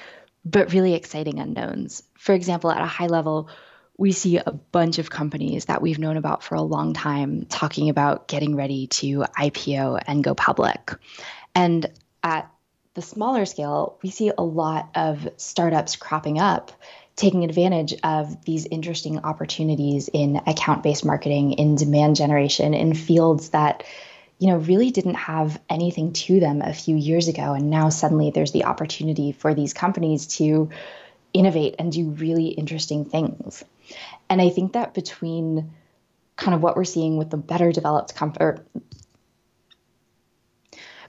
but 0.45 0.73
really 0.73 0.95
exciting 0.95 1.39
unknowns. 1.39 2.03
For 2.19 2.35
example, 2.35 2.71
at 2.71 2.83
a 2.83 2.87
high 2.87 3.07
level, 3.07 3.49
we 3.97 4.13
see 4.13 4.39
a 4.39 4.51
bunch 4.51 4.99
of 4.99 5.11
companies 5.11 5.67
that 5.67 5.81
we've 5.81 5.99
known 5.99 6.17
about 6.17 6.43
for 6.43 6.57
a 6.57 6.63
long 6.63 6.95
time 6.95 7.47
talking 7.47 7.89
about 7.89 8.29
getting 8.29 8.57
ready 8.57 8.89
to 8.89 9.25
IPO 9.39 10.03
and 10.07 10.25
go 10.25 10.35
public. 10.35 10.93
And 11.55 11.87
at 12.23 12.51
the 12.95 13.03
smaller 13.03 13.45
scale, 13.45 13.99
we 14.03 14.11
see 14.11 14.33
a 14.37 14.43
lot 14.43 14.91
of 14.95 15.29
startups 15.37 15.97
cropping 15.97 16.39
up 16.39 16.73
taking 17.17 17.45
advantage 17.45 17.95
of 18.03 18.45
these 18.45 18.67
interesting 18.67 19.21
opportunities 19.21 20.09
in 20.13 20.41
account 20.47 20.83
based 20.83 21.05
marketing, 21.05 21.53
in 21.53 21.77
demand 21.77 22.17
generation, 22.17 22.75
in 22.75 22.95
fields 22.95 23.51
that 23.51 23.85
you 24.39 24.49
know 24.49 24.57
really 24.57 24.91
didn't 24.91 25.15
have 25.15 25.61
anything 25.69 26.13
to 26.13 26.41
them 26.41 26.61
a 26.63 26.75
few 26.75 26.97
years 26.97 27.29
ago 27.29 27.55
and 27.55 27.71
now 27.71 27.89
suddenly 27.89 28.31
there's 28.31 28.53
the 28.53 28.65
opportunity 28.65 29.33
for 29.33 29.55
these 29.55 29.73
companies 29.73 30.27
to 30.27 30.71
innovate 31.33 31.77
and 31.79 31.93
do 31.93 32.11
really 32.11 32.49
interesting 32.49 33.05
things 33.05 33.65
and 34.29 34.41
i 34.41 34.49
think 34.49 34.73
that 34.73 34.95
between 34.95 35.71
kind 36.37 36.55
of 36.55 36.63
what 36.63 36.77
we're 36.77 36.85
seeing 36.85 37.17
with 37.17 37.31
the 37.31 37.37
better 37.37 37.73
developed 37.73 38.15
comfort 38.15 38.67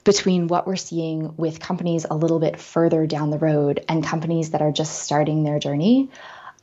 between 0.06 0.46
what 0.46 0.68
we're 0.68 0.76
seeing 0.76 1.34
with 1.36 1.58
companies 1.58 2.06
a 2.08 2.14
little 2.14 2.38
bit 2.38 2.60
further 2.60 3.08
down 3.08 3.30
the 3.30 3.38
road 3.38 3.84
and 3.88 4.04
companies 4.04 4.50
that 4.50 4.62
are 4.62 4.70
just 4.70 5.02
starting 5.02 5.42
their 5.42 5.58
journey, 5.58 6.08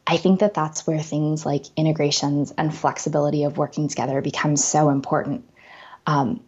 I 0.07 0.15
think 0.15 0.39
that 0.39 0.53
that's 0.53 0.87
where 0.87 1.01
things 1.01 1.45
like 1.45 1.65
integrations 1.75 2.53
and 2.57 2.73
flexibility 2.73 3.43
of 3.43 3.57
working 3.57 3.89
together 3.89 4.21
become 4.21 4.55
so 4.55 4.89
important. 4.89 5.43
Um, 6.07 6.39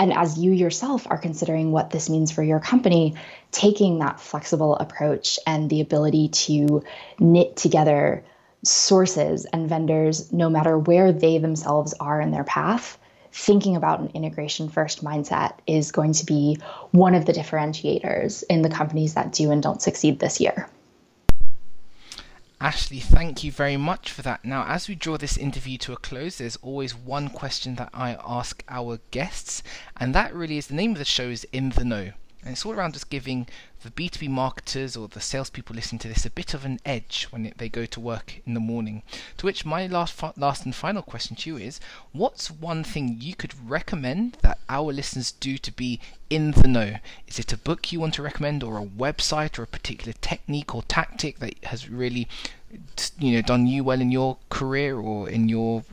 And 0.00 0.12
as 0.12 0.38
you 0.38 0.52
yourself 0.52 1.06
are 1.08 1.18
considering 1.18 1.70
what 1.72 1.90
this 1.90 2.10
means 2.10 2.32
for 2.32 2.42
your 2.42 2.60
company, 2.60 3.14
taking 3.52 3.98
that 3.98 4.20
flexible 4.20 4.76
approach 4.76 5.38
and 5.46 5.70
the 5.70 5.80
ability 5.80 6.28
to 6.28 6.82
knit 7.18 7.56
together 7.56 8.24
sources 8.64 9.44
and 9.46 9.68
vendors, 9.68 10.32
no 10.32 10.50
matter 10.50 10.78
where 10.78 11.12
they 11.12 11.38
themselves 11.38 11.94
are 12.00 12.20
in 12.20 12.30
their 12.30 12.44
path, 12.44 12.98
thinking 13.32 13.76
about 13.76 14.00
an 14.00 14.10
integration 14.14 14.68
first 14.68 15.04
mindset 15.04 15.54
is 15.66 15.92
going 15.92 16.12
to 16.12 16.24
be 16.24 16.56
one 16.92 17.14
of 17.14 17.26
the 17.26 17.32
differentiators 17.32 18.44
in 18.48 18.62
the 18.62 18.70
companies 18.70 19.14
that 19.14 19.32
do 19.32 19.50
and 19.50 19.62
don't 19.62 19.82
succeed 19.82 20.18
this 20.18 20.40
year. 20.40 20.68
Ashley, 22.64 22.98
thank 22.98 23.44
you 23.44 23.52
very 23.52 23.76
much 23.76 24.10
for 24.10 24.22
that. 24.22 24.42
Now, 24.42 24.64
as 24.66 24.88
we 24.88 24.94
draw 24.94 25.18
this 25.18 25.36
interview 25.36 25.76
to 25.76 25.92
a 25.92 25.98
close, 25.98 26.38
there's 26.38 26.56
always 26.62 26.94
one 26.94 27.28
question 27.28 27.74
that 27.74 27.90
I 27.92 28.16
ask 28.26 28.64
our 28.70 29.00
guests, 29.10 29.62
and 29.98 30.14
that 30.14 30.32
really 30.32 30.56
is 30.56 30.68
the 30.68 30.74
name 30.74 30.92
of 30.92 30.98
the 30.98 31.04
show 31.04 31.28
is 31.28 31.46
In 31.52 31.68
the 31.68 31.84
Know. 31.84 32.12
And 32.44 32.52
it's 32.52 32.66
all 32.66 32.74
around 32.74 32.92
just 32.92 33.08
giving 33.08 33.48
the 33.82 33.90
B2B 33.90 34.28
marketers 34.28 34.96
or 34.96 35.08
the 35.08 35.20
salespeople 35.20 35.74
listening 35.74 35.98
to 36.00 36.08
this 36.08 36.26
a 36.26 36.30
bit 36.30 36.52
of 36.52 36.66
an 36.66 36.78
edge 36.84 37.26
when 37.30 37.50
they 37.56 37.70
go 37.70 37.86
to 37.86 38.00
work 38.00 38.42
in 38.44 38.52
the 38.52 38.60
morning. 38.60 39.02
To 39.38 39.46
which 39.46 39.64
my 39.64 39.86
last, 39.86 40.22
last 40.36 40.66
and 40.66 40.74
final 40.74 41.00
question 41.00 41.36
to 41.36 41.50
you 41.50 41.56
is 41.56 41.80
what's 42.12 42.50
one 42.50 42.84
thing 42.84 43.16
you 43.18 43.34
could 43.34 43.54
recommend 43.66 44.36
that 44.42 44.58
our 44.68 44.92
listeners 44.92 45.32
do 45.32 45.56
to 45.56 45.72
be 45.72 46.00
in 46.28 46.50
the 46.50 46.68
know? 46.68 46.96
Is 47.26 47.38
it 47.38 47.52
a 47.52 47.56
book 47.56 47.90
you 47.92 48.00
want 48.00 48.12
to 48.14 48.22
recommend, 48.22 48.62
or 48.62 48.76
a 48.76 48.84
website, 48.84 49.58
or 49.58 49.62
a 49.62 49.66
particular 49.66 50.12
technique 50.20 50.74
or 50.74 50.82
tactic 50.82 51.38
that 51.38 51.64
has 51.64 51.88
really 51.88 52.28
you 53.18 53.32
know 53.32 53.42
done 53.42 53.66
you 53.66 53.84
well 53.84 54.00
in 54.00 54.10
your 54.10 54.36
career 54.50 54.98
or 54.98 55.28
in 55.30 55.48
your 55.48 55.84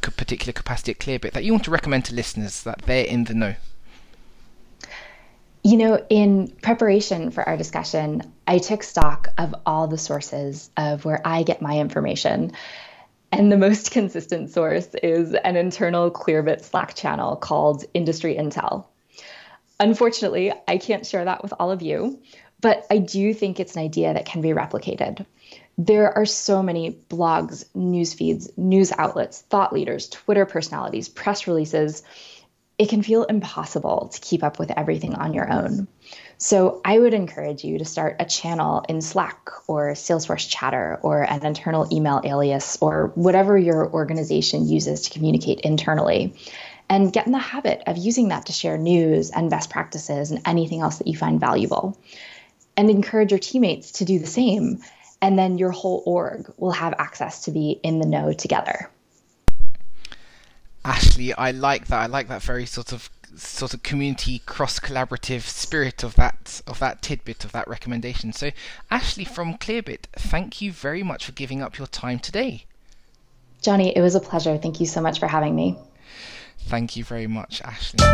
particular 0.00 0.52
capacity 0.52 0.92
at 0.92 0.98
Clearbit 0.98 1.32
that 1.32 1.44
you 1.44 1.52
want 1.52 1.64
to 1.64 1.70
recommend 1.70 2.04
to 2.04 2.14
listeners 2.14 2.62
that 2.62 2.82
they're 2.82 3.04
in 3.04 3.24
the 3.24 3.34
know? 3.34 3.54
You 5.62 5.76
know, 5.76 6.04
in 6.08 6.48
preparation 6.62 7.30
for 7.30 7.46
our 7.46 7.56
discussion, 7.56 8.32
I 8.46 8.58
took 8.58 8.82
stock 8.82 9.28
of 9.36 9.54
all 9.66 9.88
the 9.88 9.98
sources 9.98 10.70
of 10.76 11.04
where 11.04 11.20
I 11.24 11.42
get 11.42 11.60
my 11.60 11.78
information. 11.78 12.52
And 13.30 13.52
the 13.52 13.58
most 13.58 13.90
consistent 13.92 14.50
source 14.50 14.88
is 15.02 15.34
an 15.34 15.56
internal 15.56 16.10
Clearbit 16.10 16.62
Slack 16.62 16.94
channel 16.94 17.36
called 17.36 17.84
Industry 17.92 18.36
Intel. 18.36 18.86
Unfortunately, 19.78 20.52
I 20.66 20.78
can't 20.78 21.06
share 21.06 21.24
that 21.24 21.42
with 21.42 21.52
all 21.58 21.70
of 21.70 21.82
you, 21.82 22.20
but 22.60 22.86
I 22.90 22.98
do 22.98 23.34
think 23.34 23.60
it's 23.60 23.76
an 23.76 23.82
idea 23.82 24.14
that 24.14 24.26
can 24.26 24.40
be 24.40 24.50
replicated. 24.50 25.24
There 25.76 26.16
are 26.16 26.26
so 26.26 26.62
many 26.62 26.92
blogs, 27.08 27.64
news 27.74 28.12
feeds, 28.12 28.50
news 28.56 28.92
outlets, 28.92 29.40
thought 29.42 29.72
leaders, 29.72 30.08
Twitter 30.08 30.44
personalities, 30.44 31.08
press 31.08 31.46
releases 31.46 32.02
it 32.80 32.88
can 32.88 33.02
feel 33.02 33.24
impossible 33.24 34.08
to 34.10 34.20
keep 34.20 34.42
up 34.42 34.58
with 34.58 34.70
everything 34.74 35.14
on 35.14 35.34
your 35.34 35.52
own. 35.52 35.86
So 36.38 36.80
I 36.82 36.98
would 36.98 37.12
encourage 37.12 37.62
you 37.62 37.76
to 37.76 37.84
start 37.84 38.16
a 38.18 38.24
channel 38.24 38.82
in 38.88 39.02
Slack 39.02 39.50
or 39.68 39.90
Salesforce 39.90 40.48
Chatter 40.48 40.98
or 41.02 41.22
an 41.22 41.44
internal 41.44 41.86
email 41.92 42.22
alias 42.24 42.78
or 42.80 43.12
whatever 43.16 43.58
your 43.58 43.92
organization 43.92 44.66
uses 44.66 45.02
to 45.02 45.10
communicate 45.10 45.60
internally. 45.60 46.34
And 46.88 47.12
get 47.12 47.26
in 47.26 47.32
the 47.32 47.38
habit 47.38 47.82
of 47.86 47.98
using 47.98 48.28
that 48.28 48.46
to 48.46 48.52
share 48.52 48.78
news 48.78 49.28
and 49.28 49.50
best 49.50 49.68
practices 49.68 50.30
and 50.30 50.40
anything 50.46 50.80
else 50.80 50.96
that 50.96 51.06
you 51.06 51.18
find 51.18 51.38
valuable. 51.38 51.98
And 52.78 52.88
encourage 52.88 53.30
your 53.30 53.38
teammates 53.38 53.92
to 53.92 54.06
do 54.06 54.18
the 54.18 54.26
same. 54.26 54.78
And 55.20 55.38
then 55.38 55.58
your 55.58 55.70
whole 55.70 56.02
org 56.06 56.50
will 56.56 56.70
have 56.70 56.94
access 56.96 57.44
to 57.44 57.50
be 57.50 57.78
in 57.82 57.98
the 57.98 58.06
know 58.06 58.32
together. 58.32 58.90
Ashley, 60.84 61.34
I 61.34 61.50
like 61.50 61.88
that. 61.88 61.98
I 62.00 62.06
like 62.06 62.28
that 62.28 62.42
very 62.42 62.66
sort 62.66 62.92
of 62.92 63.10
sort 63.36 63.74
of 63.74 63.82
community 63.82 64.40
cross 64.40 64.80
collaborative 64.80 65.42
spirit 65.42 66.02
of 66.02 66.16
that 66.16 66.60
of 66.66 66.78
that 66.80 67.02
tidbit 67.02 67.44
of 67.44 67.52
that 67.52 67.68
recommendation. 67.68 68.32
So, 68.32 68.50
Ashley 68.90 69.24
from 69.24 69.58
Clearbit, 69.58 70.06
thank 70.14 70.60
you 70.60 70.72
very 70.72 71.02
much 71.02 71.26
for 71.26 71.32
giving 71.32 71.62
up 71.62 71.78
your 71.78 71.86
time 71.86 72.18
today. 72.18 72.64
Johnny, 73.62 73.94
it 73.94 74.00
was 74.00 74.14
a 74.14 74.20
pleasure. 74.20 74.56
Thank 74.56 74.80
you 74.80 74.86
so 74.86 75.00
much 75.00 75.20
for 75.20 75.26
having 75.26 75.54
me. 75.54 75.76
Thank 76.60 76.96
you 76.96 77.04
very 77.04 77.26
much, 77.26 77.60
Ashley. 77.62 78.04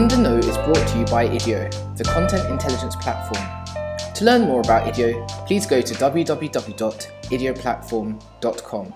In 0.00 0.06
the 0.06 0.16
Know 0.16 0.36
is 0.36 0.56
brought 0.58 0.88
to 0.88 0.98
you 0.98 1.04
by 1.06 1.28
Idio, 1.28 1.96
the 1.96 2.04
content 2.04 2.48
intelligence 2.48 2.96
platform 2.96 3.57
to 4.18 4.24
learn 4.24 4.42
more 4.42 4.60
about 4.60 4.92
Idio, 4.92 5.26
please 5.46 5.64
go 5.66 5.80
to 5.80 5.94
www.idioplatform.com. 5.94 8.94